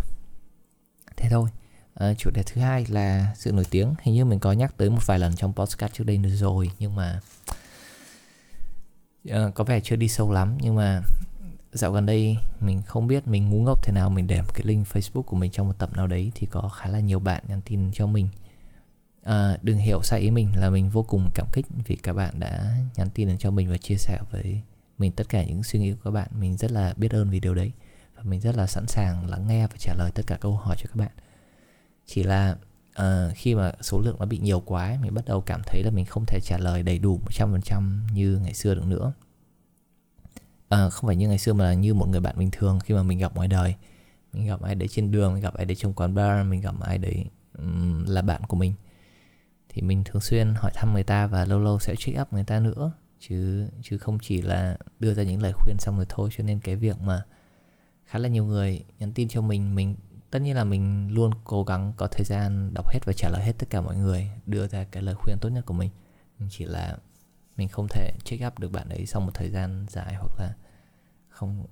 thế 1.17 1.29
thôi 1.29 1.49
à, 1.97 2.13
chủ 2.13 2.29
đề 2.29 2.43
thứ 2.43 2.61
hai 2.61 2.85
là 2.89 3.33
sự 3.35 3.51
nổi 3.51 3.65
tiếng. 3.69 3.93
Hình 4.01 4.15
như 4.15 4.25
mình 4.25 4.39
có 4.39 4.51
nhắc 4.51 4.77
tới 4.77 4.89
một 4.89 5.01
vài 5.05 5.19
lần 5.19 5.35
trong 5.35 5.53
podcast 5.53 5.93
trước 5.93 6.03
đây 6.03 6.17
rồi 6.17 6.71
nhưng 6.79 6.95
mà 6.95 7.19
uh, 9.29 9.55
có 9.55 9.63
vẻ 9.63 9.79
chưa 9.79 9.95
đi 9.95 10.07
sâu 10.07 10.31
lắm. 10.31 10.57
Nhưng 10.61 10.75
mà 10.75 11.01
dạo 11.71 11.91
gần 11.91 12.05
đây 12.05 12.37
mình 12.59 12.81
không 12.81 13.07
biết 13.07 13.27
mình 13.27 13.49
ngu 13.49 13.63
ngốc 13.63 13.83
thế 13.83 13.93
nào 13.93 14.09
mình 14.09 14.27
để 14.27 14.41
một 14.41 14.53
cái 14.53 14.65
link 14.65 14.87
Facebook 14.87 15.21
của 15.21 15.37
mình 15.37 15.51
trong 15.51 15.67
một 15.67 15.77
tập 15.77 15.97
nào 15.97 16.07
đấy 16.07 16.31
thì 16.35 16.47
có 16.51 16.69
khá 16.69 16.89
là 16.89 16.99
nhiều 16.99 17.19
bạn 17.19 17.43
nhắn 17.47 17.61
tin 17.65 17.91
cho 17.93 18.07
mình. 18.07 18.27
À, 19.23 19.57
đừng 19.61 19.77
hiểu 19.77 20.01
sai 20.03 20.19
ý 20.19 20.31
mình 20.31 20.51
là 20.55 20.69
mình 20.69 20.89
vô 20.89 21.03
cùng 21.03 21.29
cảm 21.33 21.47
kích 21.53 21.65
vì 21.85 21.95
các 21.95 22.13
bạn 22.13 22.39
đã 22.39 22.77
nhắn 22.95 23.09
tin 23.13 23.27
đến 23.27 23.37
cho 23.37 23.51
mình 23.51 23.69
và 23.69 23.77
chia 23.77 23.95
sẻ 23.95 24.19
với 24.31 24.61
mình 24.97 25.11
tất 25.11 25.29
cả 25.29 25.43
những 25.43 25.63
suy 25.63 25.79
nghĩ 25.79 25.91
của 25.91 25.99
các 26.03 26.11
bạn. 26.11 26.27
Mình 26.39 26.57
rất 26.57 26.71
là 26.71 26.93
biết 26.97 27.11
ơn 27.11 27.29
vì 27.29 27.39
điều 27.39 27.55
đấy 27.55 27.71
và 28.15 28.23
mình 28.23 28.39
rất 28.41 28.55
là 28.55 28.67
sẵn 28.67 28.87
sàng 28.87 29.29
lắng 29.29 29.47
nghe 29.47 29.67
và 29.67 29.75
trả 29.79 29.93
lời 29.97 30.11
tất 30.15 30.23
cả 30.27 30.37
câu 30.41 30.55
hỏi 30.55 30.75
cho 30.79 30.87
các 30.87 30.95
bạn 30.95 31.11
chỉ 32.07 32.23
là 32.23 32.57
uh, 33.01 33.05
khi 33.35 33.55
mà 33.55 33.71
số 33.81 33.99
lượng 33.99 34.15
nó 34.19 34.25
bị 34.25 34.37
nhiều 34.37 34.59
quá 34.59 34.97
mình 35.01 35.13
bắt 35.13 35.25
đầu 35.25 35.41
cảm 35.41 35.61
thấy 35.65 35.83
là 35.83 35.91
mình 35.91 36.05
không 36.05 36.25
thể 36.27 36.39
trả 36.43 36.57
lời 36.57 36.83
đầy 36.83 36.99
đủ 36.99 37.19
100% 37.29 37.81
như 38.13 38.39
ngày 38.43 38.53
xưa 38.53 38.75
được 38.75 38.85
nữa. 38.85 39.13
Uh, 40.75 40.93
không 40.93 41.07
phải 41.07 41.15
như 41.15 41.27
ngày 41.27 41.37
xưa 41.37 41.53
mà 41.53 41.63
là 41.63 41.73
như 41.73 41.93
một 41.93 42.09
người 42.09 42.19
bạn 42.19 42.37
bình 42.37 42.51
thường 42.51 42.79
khi 42.79 42.93
mà 42.93 43.03
mình 43.03 43.17
gặp 43.17 43.35
ngoài 43.35 43.47
đời. 43.47 43.75
Mình 44.33 44.47
gặp 44.47 44.61
ai 44.61 44.75
đấy 44.75 44.87
trên 44.87 45.11
đường 45.11 45.33
mình 45.33 45.43
gặp 45.43 45.53
ai 45.53 45.65
đấy 45.65 45.75
trong 45.75 45.93
quán 45.93 46.15
bar 46.15 46.47
mình 46.47 46.61
gặp 46.61 46.75
ai 46.81 46.97
đấy 46.97 47.25
um, 47.57 48.05
là 48.05 48.21
bạn 48.21 48.41
của 48.47 48.57
mình. 48.57 48.73
Thì 49.69 49.81
mình 49.81 50.03
thường 50.03 50.21
xuyên 50.21 50.53
hỏi 50.55 50.71
thăm 50.75 50.93
người 50.93 51.03
ta 51.03 51.27
và 51.27 51.45
lâu 51.45 51.59
lâu 51.59 51.79
sẽ 51.79 51.95
check 51.97 52.21
up 52.21 52.33
người 52.33 52.43
ta 52.43 52.59
nữa. 52.59 52.91
Chứ 53.19 53.67
chứ 53.81 53.97
không 53.97 54.17
chỉ 54.21 54.41
là 54.41 54.77
đưa 54.99 55.13
ra 55.13 55.23
những 55.23 55.41
lời 55.41 55.53
khuyên 55.55 55.77
xong 55.79 55.95
rồi 55.95 56.05
thôi. 56.09 56.29
Cho 56.37 56.43
nên 56.43 56.59
cái 56.59 56.75
việc 56.75 57.01
mà 57.01 57.23
khá 58.05 58.19
là 58.19 58.29
nhiều 58.29 58.45
người 58.45 58.83
nhắn 58.99 59.13
tin 59.13 59.27
cho 59.27 59.41
mình 59.41 59.75
mình 59.75 59.95
tất 60.31 60.39
nhiên 60.39 60.55
là 60.55 60.63
mình 60.63 61.13
luôn 61.13 61.31
cố 61.43 61.63
gắng 61.63 61.93
có 61.97 62.07
thời 62.07 62.25
gian 62.25 62.73
đọc 62.73 62.87
hết 62.87 62.99
và 63.05 63.13
trả 63.13 63.29
lời 63.29 63.43
hết 63.43 63.53
tất 63.57 63.69
cả 63.69 63.81
mọi 63.81 63.95
người 63.95 64.31
đưa 64.45 64.67
ra 64.67 64.83
cái 64.83 65.03
lời 65.03 65.15
khuyên 65.15 65.37
tốt 65.41 65.49
nhất 65.49 65.65
của 65.65 65.73
mình. 65.73 65.89
Chỉ 66.49 66.65
là 66.65 66.97
mình 67.57 67.67
không 67.67 67.87
thể 67.87 68.11
check 68.23 68.45
up 68.47 68.59
được 68.59 68.71
bạn 68.71 68.89
ấy 68.89 69.05
sau 69.05 69.21
một 69.21 69.31
thời 69.33 69.49
gian 69.49 69.85
dài 69.89 70.13
hoặc 70.13 70.39
là 70.39 70.53
không 71.29 71.65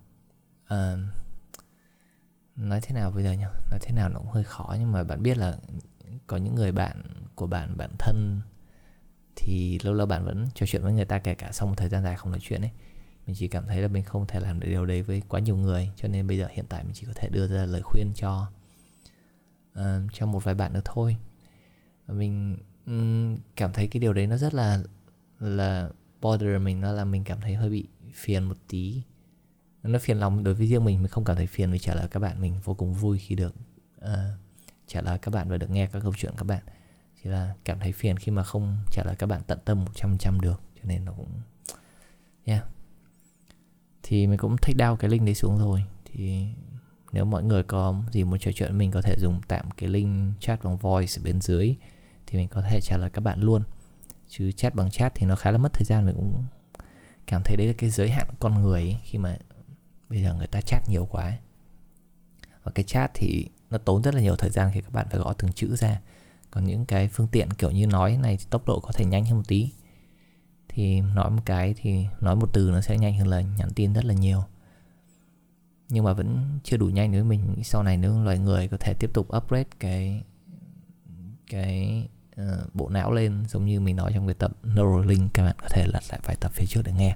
uh, 0.63 0.99
nói 2.55 2.81
thế 2.81 2.95
nào 2.95 3.11
bây 3.11 3.23
giờ 3.23 3.31
nhỉ? 3.31 3.45
Nói 3.71 3.79
thế 3.81 3.91
nào 3.91 4.09
nó 4.09 4.19
cũng 4.19 4.31
hơi 4.31 4.43
khó 4.43 4.75
nhưng 4.79 4.91
mà 4.91 5.03
bạn 5.03 5.23
biết 5.23 5.37
là 5.37 5.57
có 6.27 6.37
những 6.37 6.55
người 6.55 6.71
bạn 6.71 7.01
của 7.35 7.47
bạn 7.47 7.77
bạn 7.77 7.89
thân 7.99 8.41
thì 9.35 9.79
lâu 9.83 9.93
lâu 9.93 10.07
bạn 10.07 10.25
vẫn 10.25 10.47
trò 10.53 10.65
chuyện 10.65 10.83
với 10.83 10.93
người 10.93 11.05
ta 11.05 11.19
kể 11.19 11.35
cả 11.35 11.51
sau 11.51 11.67
một 11.67 11.73
thời 11.77 11.89
gian 11.89 12.03
dài 12.03 12.15
không 12.15 12.31
nói 12.31 12.39
chuyện 12.43 12.61
ấy 12.61 12.71
mình 13.27 13.35
chỉ 13.35 13.47
cảm 13.47 13.65
thấy 13.67 13.81
là 13.81 13.87
mình 13.87 14.03
không 14.03 14.27
thể 14.27 14.39
làm 14.39 14.59
được 14.59 14.67
điều 14.67 14.85
đấy 14.85 15.01
với 15.01 15.21
quá 15.27 15.39
nhiều 15.39 15.57
người 15.57 15.91
cho 15.95 16.07
nên 16.07 16.27
bây 16.27 16.37
giờ 16.37 16.47
hiện 16.51 16.65
tại 16.69 16.83
mình 16.83 16.93
chỉ 16.93 17.05
có 17.07 17.13
thể 17.15 17.29
đưa 17.29 17.47
ra 17.47 17.65
lời 17.65 17.81
khuyên 17.81 18.11
cho 18.15 18.47
uh, 19.79 20.13
cho 20.13 20.25
một 20.25 20.43
vài 20.43 20.55
bạn 20.55 20.73
nữa 20.73 20.81
thôi. 20.85 21.17
Và 22.05 22.13
mình 22.13 22.57
um, 22.85 23.37
cảm 23.55 23.73
thấy 23.73 23.87
cái 23.87 23.99
điều 23.99 24.13
đấy 24.13 24.27
nó 24.27 24.37
rất 24.37 24.53
là 24.53 24.83
là 25.39 25.89
bother 26.21 26.61
mình 26.61 26.81
nó 26.81 26.91
là 26.91 27.05
mình 27.05 27.23
cảm 27.23 27.41
thấy 27.41 27.55
hơi 27.55 27.69
bị 27.69 27.87
phiền 28.13 28.43
một 28.43 28.57
tí. 28.67 29.01
Nó 29.83 29.99
phiền 29.99 30.17
lòng 30.17 30.43
đối 30.43 30.53
với 30.53 30.67
riêng 30.67 30.85
mình 30.85 31.01
mình 31.01 31.11
không 31.11 31.23
cảm 31.23 31.35
thấy 31.35 31.47
phiền 31.47 31.71
vì 31.71 31.79
trả 31.79 31.95
lời 31.95 32.07
các 32.11 32.19
bạn 32.19 32.41
mình 32.41 32.55
vô 32.63 32.73
cùng 32.73 32.93
vui 32.93 33.19
khi 33.19 33.35
được 33.35 33.55
ờ, 33.99 34.31
uh, 34.33 34.39
trả 34.87 35.01
lời 35.01 35.17
các 35.21 35.33
bạn 35.33 35.49
và 35.49 35.57
được 35.57 35.69
nghe 35.69 35.87
các 35.87 35.99
câu 36.03 36.13
chuyện 36.17 36.33
các 36.37 36.43
bạn. 36.43 36.63
Chỉ 37.23 37.29
là 37.29 37.53
cảm 37.65 37.79
thấy 37.79 37.91
phiền 37.91 38.17
khi 38.17 38.31
mà 38.31 38.43
không 38.43 38.77
trả 38.91 39.03
lời 39.05 39.15
các 39.19 39.27
bạn 39.27 39.41
tận 39.47 39.59
tâm 39.65 39.85
100% 39.93 40.39
được 40.39 40.61
cho 40.75 40.81
nên 40.83 41.05
nó 41.05 41.13
cũng 41.17 41.29
yeah 42.45 42.74
thì 44.07 44.27
mình 44.27 44.37
cũng 44.37 44.57
take 44.57 44.73
down 44.77 44.95
cái 44.95 45.09
link 45.09 45.25
đấy 45.25 45.35
xuống 45.35 45.57
rồi. 45.57 45.83
Thì 46.05 46.47
nếu 47.11 47.25
mọi 47.25 47.43
người 47.43 47.63
có 47.63 47.95
gì 48.11 48.23
muốn 48.23 48.39
trò 48.39 48.51
chuyện 48.55 48.77
mình 48.77 48.91
có 48.91 49.01
thể 49.01 49.15
dùng 49.19 49.41
tạm 49.47 49.71
cái 49.71 49.89
link 49.89 50.41
chat 50.41 50.63
bằng 50.63 50.77
voice 50.77 51.13
bên 51.23 51.41
dưới 51.41 51.75
thì 52.27 52.37
mình 52.37 52.47
có 52.47 52.61
thể 52.61 52.79
trả 52.81 52.97
lời 52.97 53.09
các 53.09 53.21
bạn 53.21 53.41
luôn. 53.41 53.63
Chứ 54.29 54.51
chat 54.51 54.75
bằng 54.75 54.91
chat 54.91 55.15
thì 55.15 55.25
nó 55.25 55.35
khá 55.35 55.51
là 55.51 55.57
mất 55.57 55.73
thời 55.73 55.85
gian. 55.85 56.05
Mình 56.05 56.15
cũng 56.15 56.43
cảm 57.27 57.41
thấy 57.45 57.57
đấy 57.57 57.67
là 57.67 57.73
cái 57.77 57.89
giới 57.89 58.09
hạn 58.09 58.27
con 58.39 58.61
người 58.61 58.81
ấy, 58.81 58.97
khi 59.03 59.17
mà 59.17 59.37
bây 60.09 60.21
giờ 60.21 60.33
người 60.33 60.47
ta 60.47 60.61
chat 60.61 60.89
nhiều 60.89 61.05
quá 61.11 61.23
ấy. 61.23 61.37
và 62.63 62.71
cái 62.75 62.83
chat 62.83 63.11
thì 63.13 63.47
nó 63.69 63.77
tốn 63.77 64.03
rất 64.03 64.15
là 64.15 64.21
nhiều 64.21 64.35
thời 64.35 64.49
gian 64.49 64.71
khi 64.73 64.81
các 64.81 64.93
bạn 64.93 65.07
phải 65.09 65.19
gõ 65.19 65.33
từng 65.33 65.51
chữ 65.51 65.75
ra. 65.75 66.01
Còn 66.51 66.65
những 66.65 66.85
cái 66.85 67.07
phương 67.07 67.27
tiện 67.27 67.53
kiểu 67.53 67.71
như 67.71 67.87
nói 67.87 68.17
này 68.17 68.37
thì 68.37 68.45
tốc 68.49 68.67
độ 68.67 68.79
có 68.79 68.91
thể 68.91 69.05
nhanh 69.05 69.25
hơn 69.25 69.37
một 69.37 69.47
tí 69.47 69.69
thì 70.75 71.01
nói 71.01 71.31
một 71.31 71.41
cái 71.45 71.75
thì 71.77 72.05
nói 72.21 72.35
một 72.35 72.49
từ 72.53 72.71
nó 72.71 72.81
sẽ 72.81 72.97
nhanh 72.97 73.17
hơn 73.17 73.27
là 73.27 73.41
nhắn 73.41 73.69
tin 73.75 73.93
rất 73.93 74.05
là 74.05 74.13
nhiều. 74.13 74.43
Nhưng 75.89 76.03
mà 76.03 76.13
vẫn 76.13 76.59
chưa 76.63 76.77
đủ 76.77 76.85
nhanh 76.85 77.11
nếu 77.11 77.23
mình 77.23 77.55
sau 77.63 77.83
này 77.83 77.97
nếu 77.97 78.23
loài 78.23 78.39
người 78.39 78.67
có 78.67 78.77
thể 78.79 78.93
tiếp 78.99 79.09
tục 79.13 79.35
upgrade 79.37 79.69
cái 79.79 80.23
cái 81.49 82.07
uh, 82.41 82.75
bộ 82.75 82.89
não 82.89 83.13
lên 83.13 83.43
giống 83.47 83.65
như 83.65 83.79
mình 83.79 83.95
nói 83.95 84.11
trong 84.13 84.27
cái 84.27 84.33
tập 84.33 84.51
Neuralink 84.63 85.33
các 85.33 85.43
bạn 85.43 85.55
có 85.61 85.67
thể 85.69 85.85
lật 85.87 86.03
lại 86.09 86.19
vài 86.23 86.35
tập 86.39 86.51
phía 86.53 86.65
trước 86.65 86.81
để 86.85 86.91
nghe 86.91 87.15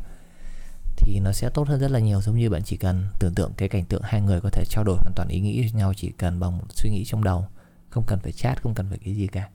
thì 0.98 1.20
nó 1.20 1.32
sẽ 1.32 1.50
tốt 1.54 1.68
hơn 1.68 1.80
rất 1.80 1.92
là 1.92 2.00
nhiều 2.00 2.22
giống 2.22 2.38
như 2.38 2.50
bạn 2.50 2.64
chỉ 2.64 2.78
cần 2.78 3.06
tưởng 3.20 3.34
tượng 3.36 3.52
cái 3.58 3.70
cảnh 3.70 3.86
tượng 3.86 4.02
hai 4.04 4.22
người 4.22 4.42
có 4.42 4.50
thể 4.50 4.64
trao 4.70 4.84
đổi 4.84 4.96
hoàn 4.96 5.14
toàn 5.16 5.28
ý 5.30 5.40
nghĩ 5.40 5.62
với 5.62 5.72
nhau 5.72 5.94
chỉ 5.94 6.12
cần 6.18 6.40
bằng 6.40 6.58
một 6.58 6.66
suy 6.70 6.90
nghĩ 6.90 7.04
trong 7.06 7.24
đầu 7.24 7.46
không 7.90 8.04
cần 8.08 8.20
phải 8.20 8.32
chat 8.32 8.62
không 8.62 8.74
cần 8.74 8.90
phải 8.90 8.98
cái 9.06 9.16
gì 9.16 9.28
cả. 9.28 9.50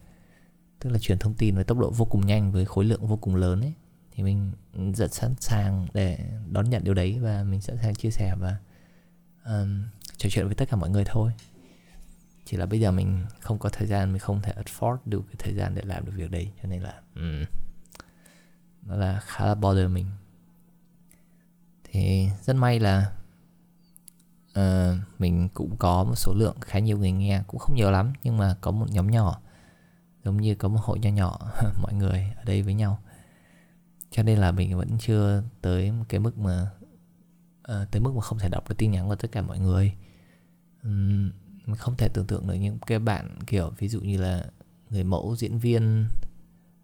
Tức 0.79 0.91
là 0.91 0.99
truyền 0.99 1.19
thông 1.19 1.35
tin 1.35 1.55
với 1.55 1.65
tốc 1.65 1.79
độ 1.79 1.91
vô 1.91 2.05
cùng 2.05 2.27
nhanh 2.27 2.53
với 2.53 2.65
khối 2.65 2.85
lượng 2.85 3.07
vô 3.07 3.17
cùng 3.17 3.37
lớn 3.37 3.61
ấy 3.61 3.73
thì 4.15 4.23
mình 4.23 4.53
rất 4.95 5.15
sẵn 5.15 5.35
sàng 5.41 5.87
để 5.95 6.19
đón 6.51 6.71
nhận 6.71 6.85
điều 6.85 6.95
đấy 6.95 7.19
và 7.23 7.45
mình 7.45 7.61
sẵn 7.61 7.77
sàng 7.83 7.95
chia 7.95 8.11
sẻ 8.11 8.35
và 8.39 8.57
um, 9.45 9.85
trò 10.17 10.29
chuyện 10.33 10.47
với 10.47 10.55
tất 10.55 10.69
cả 10.71 10.77
mọi 10.77 10.91
người 10.91 11.05
thôi. 11.07 11.33
Chỉ 12.45 12.57
là 12.57 12.67
bây 12.67 12.81
giờ 12.81 12.91
mình 12.91 13.25
không 13.41 13.59
có 13.59 13.69
thời 13.69 13.87
gian 13.87 14.13
mình 14.13 14.19
không 14.19 14.43
thể 14.43 14.53
afford 14.65 14.97
được 15.05 15.23
cái 15.27 15.37
thời 15.39 15.55
gian 15.55 15.75
để 15.75 15.83
làm 15.85 16.05
được 16.05 16.13
việc 16.17 16.31
đấy 16.31 16.51
cho 16.63 16.69
nên 16.69 16.83
là 16.83 16.95
um, 17.15 17.45
nó 18.83 18.97
là 18.97 19.21
khá 19.21 19.47
là 19.47 19.55
bother 19.55 19.91
mình. 19.91 20.07
Thì 21.85 22.29
rất 22.43 22.57
may 22.57 22.81
là 22.81 23.13
uh, 24.59 24.99
mình 25.19 25.49
cũng 25.55 25.77
có 25.77 26.05
một 26.05 26.15
số 26.17 26.35
lượng 26.35 26.57
khá 26.61 26.79
nhiều 26.79 26.99
người 26.99 27.13
nghe 27.13 27.43
cũng 27.47 27.61
không 27.61 27.77
nhiều 27.77 27.91
lắm 27.91 28.13
nhưng 28.23 28.37
mà 28.37 28.57
có 28.61 28.71
một 28.71 28.87
nhóm 28.91 29.11
nhỏ 29.11 29.41
giống 30.25 30.37
như 30.37 30.55
có 30.55 30.69
một 30.69 30.81
hội 30.83 30.99
nho 30.99 31.11
nhỏ 31.11 31.39
mọi 31.83 31.95
người 31.95 32.33
ở 32.37 32.45
đây 32.45 32.63
với 32.63 32.75
nhau 32.75 32.99
cho 34.15 34.23
nên 34.23 34.39
là 34.39 34.53
mình 34.53 34.79
vẫn 34.79 34.99
chưa 34.99 35.43
tới 35.61 35.93
một 35.93 36.05
cái 36.09 36.21
mức 36.21 36.39
mà 36.39 36.71
uh, 37.73 37.91
tới 37.91 38.01
mức 38.01 38.13
mà 38.15 38.21
không 38.21 38.39
thể 38.39 38.49
đọc 38.49 38.69
được 38.69 38.75
tin 38.79 38.91
nhắn 38.91 39.09
của 39.09 39.17
tất 39.17 39.33
cả 39.33 39.43
mọi 39.43 39.59
người. 39.59 39.95
Um, 40.83 41.31
mình 41.67 41.77
không 41.77 41.97
thể 41.97 42.09
tưởng 42.09 42.27
tượng 42.27 42.47
được 42.47 42.55
những 42.55 42.79
cái 42.87 42.99
bạn 42.99 43.39
kiểu 43.47 43.73
ví 43.79 43.89
dụ 43.89 44.01
như 44.01 44.17
là 44.17 44.45
người 44.91 45.05
mẫu 45.05 45.37
diễn 45.37 45.59
viên 45.59 46.07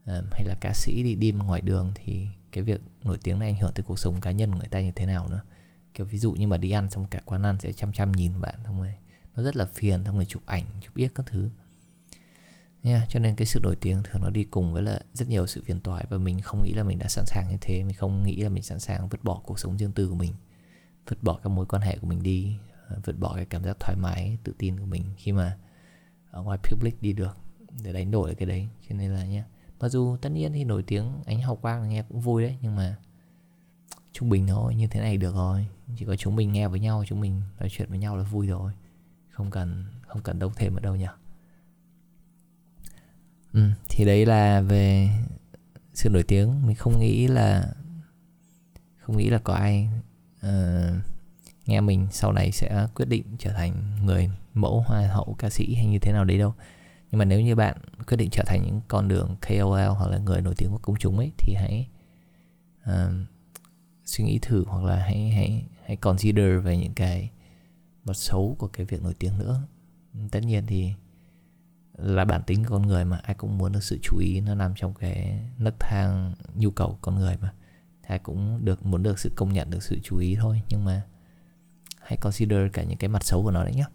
uh, 0.03 0.25
hay 0.33 0.45
là 0.45 0.55
ca 0.61 0.73
sĩ 0.75 1.03
đi 1.03 1.15
đi 1.15 1.33
ngoài 1.33 1.61
đường 1.61 1.93
thì 1.95 2.27
cái 2.53 2.65
việc 2.65 2.81
nổi 3.05 3.19
tiếng 3.23 3.39
này 3.39 3.49
ảnh 3.49 3.61
hưởng 3.61 3.73
tới 3.75 3.85
cuộc 3.85 3.99
sống 3.99 4.21
cá 4.21 4.31
nhân 4.31 4.53
của 4.53 4.59
người 4.59 4.69
ta 4.69 4.81
như 4.81 4.93
thế 4.93 5.07
nào 5.07 5.29
nữa. 5.29 5.41
Kiểu 5.95 6.07
ví 6.07 6.19
dụ 6.19 6.33
như 6.33 6.47
mà 6.47 6.57
đi 6.57 6.71
ăn 6.71 6.91
xong 6.91 7.07
cả 7.11 7.21
quán 7.25 7.43
ăn 7.43 7.59
sẽ 7.61 7.73
chăm 7.73 7.93
chăm 7.93 8.13
nhìn 8.13 8.41
bạn 8.41 8.55
xong 8.65 8.79
rồi 8.79 8.95
nó 9.37 9.43
rất 9.43 9.57
là 9.57 9.65
phiền 9.65 10.05
xong 10.05 10.15
rồi 10.15 10.25
chụp 10.25 10.43
ảnh 10.47 10.65
chụp 10.81 10.95
biết 10.95 11.13
các 11.15 11.27
thứ 11.27 11.51
yeah, 12.83 13.09
cho 13.09 13.21
nên 13.21 13.37
cái 13.37 13.47
sự 13.47 13.61
nổi 13.63 13.77
tiếng 13.77 14.03
thường 14.03 14.23
nó 14.23 14.31
đi 14.31 14.45
cùng 14.45 14.73
với 14.73 14.83
là 14.83 15.01
rất 15.13 15.29
nhiều 15.29 15.47
sự 15.47 15.63
phiền 15.65 15.81
toái 15.81 16.07
và 16.11 16.19
mình 16.19 16.41
không 16.41 16.63
nghĩ 16.63 16.73
là 16.73 16.83
mình 16.83 16.99
đã 16.99 17.09
sẵn 17.09 17.25
sàng 17.27 17.49
như 17.51 17.57
thế. 17.61 17.83
Mình 17.85 17.97
không 17.97 18.23
nghĩ 18.23 18.37
là 18.37 18.49
mình 18.49 18.63
sẵn 18.63 18.81
sàng 18.81 19.09
vứt 19.09 19.25
bỏ 19.25 19.41
cuộc 19.45 19.59
sống 19.59 19.79
riêng 19.79 19.93
tư 19.93 20.09
của 20.09 20.15
mình 20.15 20.35
vứt 21.09 21.23
bỏ 21.23 21.41
các 21.43 21.51
mối 21.51 21.67
quan 21.67 21.83
hệ 21.83 21.99
của 21.99 22.07
mình 22.07 22.23
đi 22.23 22.57
ờ, 22.89 22.97
vứt 23.05 23.19
bỏ 23.19 23.33
cái 23.37 23.45
cảm 23.45 23.65
giác 23.65 23.77
thoải 23.81 23.97
mái 23.97 24.39
tự 24.45 24.55
tin 24.59 24.81
của 24.81 24.87
mình 24.87 25.05
khi 25.17 25.33
mà 25.33 25.59
ở 26.31 26.43
ngoài 26.43 26.59
public 26.63 27.03
đi 27.03 27.13
được 27.13 27.37
để 27.83 27.93
đánh 27.93 28.11
đổi 28.11 28.35
cái 28.35 28.47
đấy. 28.47 28.69
Cho 28.89 28.97
nên 28.97 29.11
là 29.11 29.25
nhé 29.25 29.45
mặc 29.81 29.89
dù 29.89 30.17
tất 30.17 30.29
nhiên 30.33 30.53
thì 30.53 30.65
nổi 30.65 30.83
tiếng 30.83 31.13
ánh 31.27 31.41
hào 31.41 31.57
quang 31.57 31.89
nghe 31.89 32.03
cũng 32.03 32.21
vui 32.21 32.43
đấy 32.43 32.59
nhưng 32.61 32.77
mà 32.77 32.97
trung 34.13 34.29
bình 34.29 34.47
thôi 34.47 34.75
như 34.75 34.87
thế 34.87 35.01
này 35.01 35.17
được 35.17 35.35
rồi. 35.35 35.67
Chỉ 35.97 36.05
có 36.05 36.17
chúng 36.17 36.37
mình 36.37 36.53
nghe 36.53 36.69
với 36.69 36.81
nhau 36.81 37.05
chúng 37.07 37.21
mình 37.21 37.43
nói 37.61 37.69
chuyện 37.71 37.89
với 37.89 37.99
nhau 37.99 38.17
là 38.17 38.23
vui 38.23 38.47
rồi. 38.47 38.73
Không 39.31 39.51
cần 39.51 39.85
không 40.07 40.23
cần 40.23 40.39
đâu 40.39 40.53
thêm 40.57 40.75
ở 40.75 40.81
đâu 40.81 40.97
nhỉ 40.97 41.07
ừ, 43.53 43.61
thì 43.89 44.05
đấy 44.05 44.27
là 44.27 44.61
về 44.61 45.11
sự 45.95 46.09
nổi 46.09 46.23
tiếng. 46.23 46.67
Mình 46.67 46.77
không 46.77 47.01
nghĩ 47.01 47.29
là 47.29 47.73
không 48.99 49.17
nghĩ 49.17 49.31
là 49.31 49.39
có 49.39 49.55
ai 49.55 49.89
uh, 50.47 50.95
nghe 51.67 51.81
mình 51.81 52.07
sau 52.11 52.33
này 52.33 52.53
sẽ 52.53 52.87
quyết 52.95 53.09
định 53.09 53.25
trở 53.39 53.53
thành 53.53 53.97
người 54.05 54.31
mẫu 54.55 54.85
hoa 54.87 55.07
hậu 55.07 55.37
ca 55.39 55.51
sĩ 55.51 55.75
hay 55.75 55.87
như 55.87 55.99
thế 55.99 56.13
nào 56.13 56.25
đấy 56.25 56.39
đâu. 56.39 56.55
Nhưng 57.11 57.19
mà 57.19 57.25
nếu 57.25 57.41
như 57.41 57.55
bạn 57.57 57.77
quyết 58.07 58.17
định 58.17 58.31
trở 58.31 58.43
thành 58.47 58.63
những 58.65 58.81
con 58.89 59.09
đường 59.09 59.37
KOL 59.49 59.89
hoặc 59.89 60.11
là 60.11 60.19
người 60.19 60.41
nổi 60.41 60.55
tiếng 60.57 60.71
của 60.71 60.79
công 60.79 60.97
chúng 60.97 61.19
ấy 61.19 61.33
thì 61.39 61.55
hãy 61.55 61.89
uh, 62.91 63.13
suy 64.05 64.25
nghĩ 64.25 64.39
thử 64.43 64.65
hoặc 64.67 64.85
là 64.85 64.97
hãy 64.97 65.31
hãy 65.31 65.65
hãy 65.85 65.97
consider 65.97 66.65
về 66.65 66.77
những 66.77 66.95
cái 66.95 67.31
mặt 68.05 68.17
xấu 68.17 68.57
của 68.59 68.69
cái 68.69 68.87
việc 68.87 69.03
nổi 69.03 69.15
tiếng 69.19 69.39
nữa. 69.39 69.63
Tất 70.31 70.41
nhiên 70.45 70.67
thì 70.67 70.93
là 71.99 72.25
bản 72.25 72.43
tính 72.47 72.65
con 72.65 72.83
người 72.83 73.05
mà 73.05 73.21
ai 73.23 73.35
cũng 73.35 73.59
muốn 73.59 73.73
được 73.73 73.83
sự 73.83 73.99
chú 74.03 74.19
ý 74.19 74.41
nó 74.41 74.55
nằm 74.55 74.75
trong 74.77 74.95
cái 74.95 75.41
nấc 75.59 75.75
thang 75.81 76.35
nhu 76.55 76.71
cầu 76.71 76.99
con 77.03 77.15
người 77.15 77.37
mà. 77.41 77.53
Ai 78.03 78.19
cũng 78.19 78.65
được 78.65 78.87
muốn 78.87 79.03
được 79.03 79.19
sự 79.19 79.33
công 79.37 79.53
nhận 79.53 79.71
được 79.71 79.83
sự 79.83 79.99
chú 80.03 80.19
ý 80.19 80.37
thôi 80.41 80.63
nhưng 80.69 80.85
mà 80.85 81.03
hãy 82.01 82.17
consider 82.17 82.73
cả 82.73 82.83
những 82.83 82.99
cái 82.99 83.09
mặt 83.09 83.25
xấu 83.25 83.43
của 83.43 83.51
nó 83.51 83.65
đấy 83.65 83.75
nhá. 83.75 83.87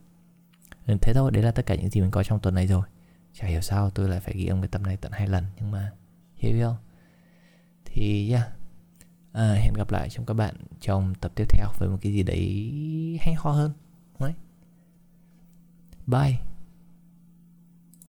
Ừ, 0.88 0.96
thế 1.02 1.14
thôi 1.14 1.32
đấy 1.32 1.44
là 1.44 1.52
tất 1.52 1.66
cả 1.66 1.76
những 1.76 1.90
gì 1.90 2.02
mình 2.02 2.12
có 2.12 2.24
trong 2.24 2.40
tuần 2.40 2.56
này 2.56 2.68
rồi. 2.68 2.88
Chả 3.34 3.48
hiểu 3.48 3.62
sao 3.62 3.90
tôi 3.90 4.10
lại 4.10 4.20
phải 4.20 4.34
ghi 4.38 4.46
âm 4.46 4.62
cái 4.62 4.68
tập 4.68 4.82
này 4.82 4.98
tận 4.98 5.12
hai 5.12 5.28
lần 5.28 5.46
nhưng 5.58 5.72
mà 5.72 5.92
hiểu 6.36 6.68
không 6.68 6.78
thì 7.86 8.32
yeah 8.32 8.50
à, 9.36 9.54
hẹn 9.54 9.74
gặp 9.74 9.92
lại 9.92 10.10
trong 10.10 10.26
các 10.26 10.34
bạn 10.34 10.56
trong 10.82 11.14
tập 11.22 11.32
tiếp 11.36 11.46
theo 11.50 11.68
với 11.80 11.90
một 11.90 11.98
cái 12.02 12.14
gì 12.14 12.24
đấy 12.24 13.20
hay 13.22 13.36
ho 13.36 13.52
hơn 13.52 13.72
đấy 14.20 14.34
bye. 16.08 16.55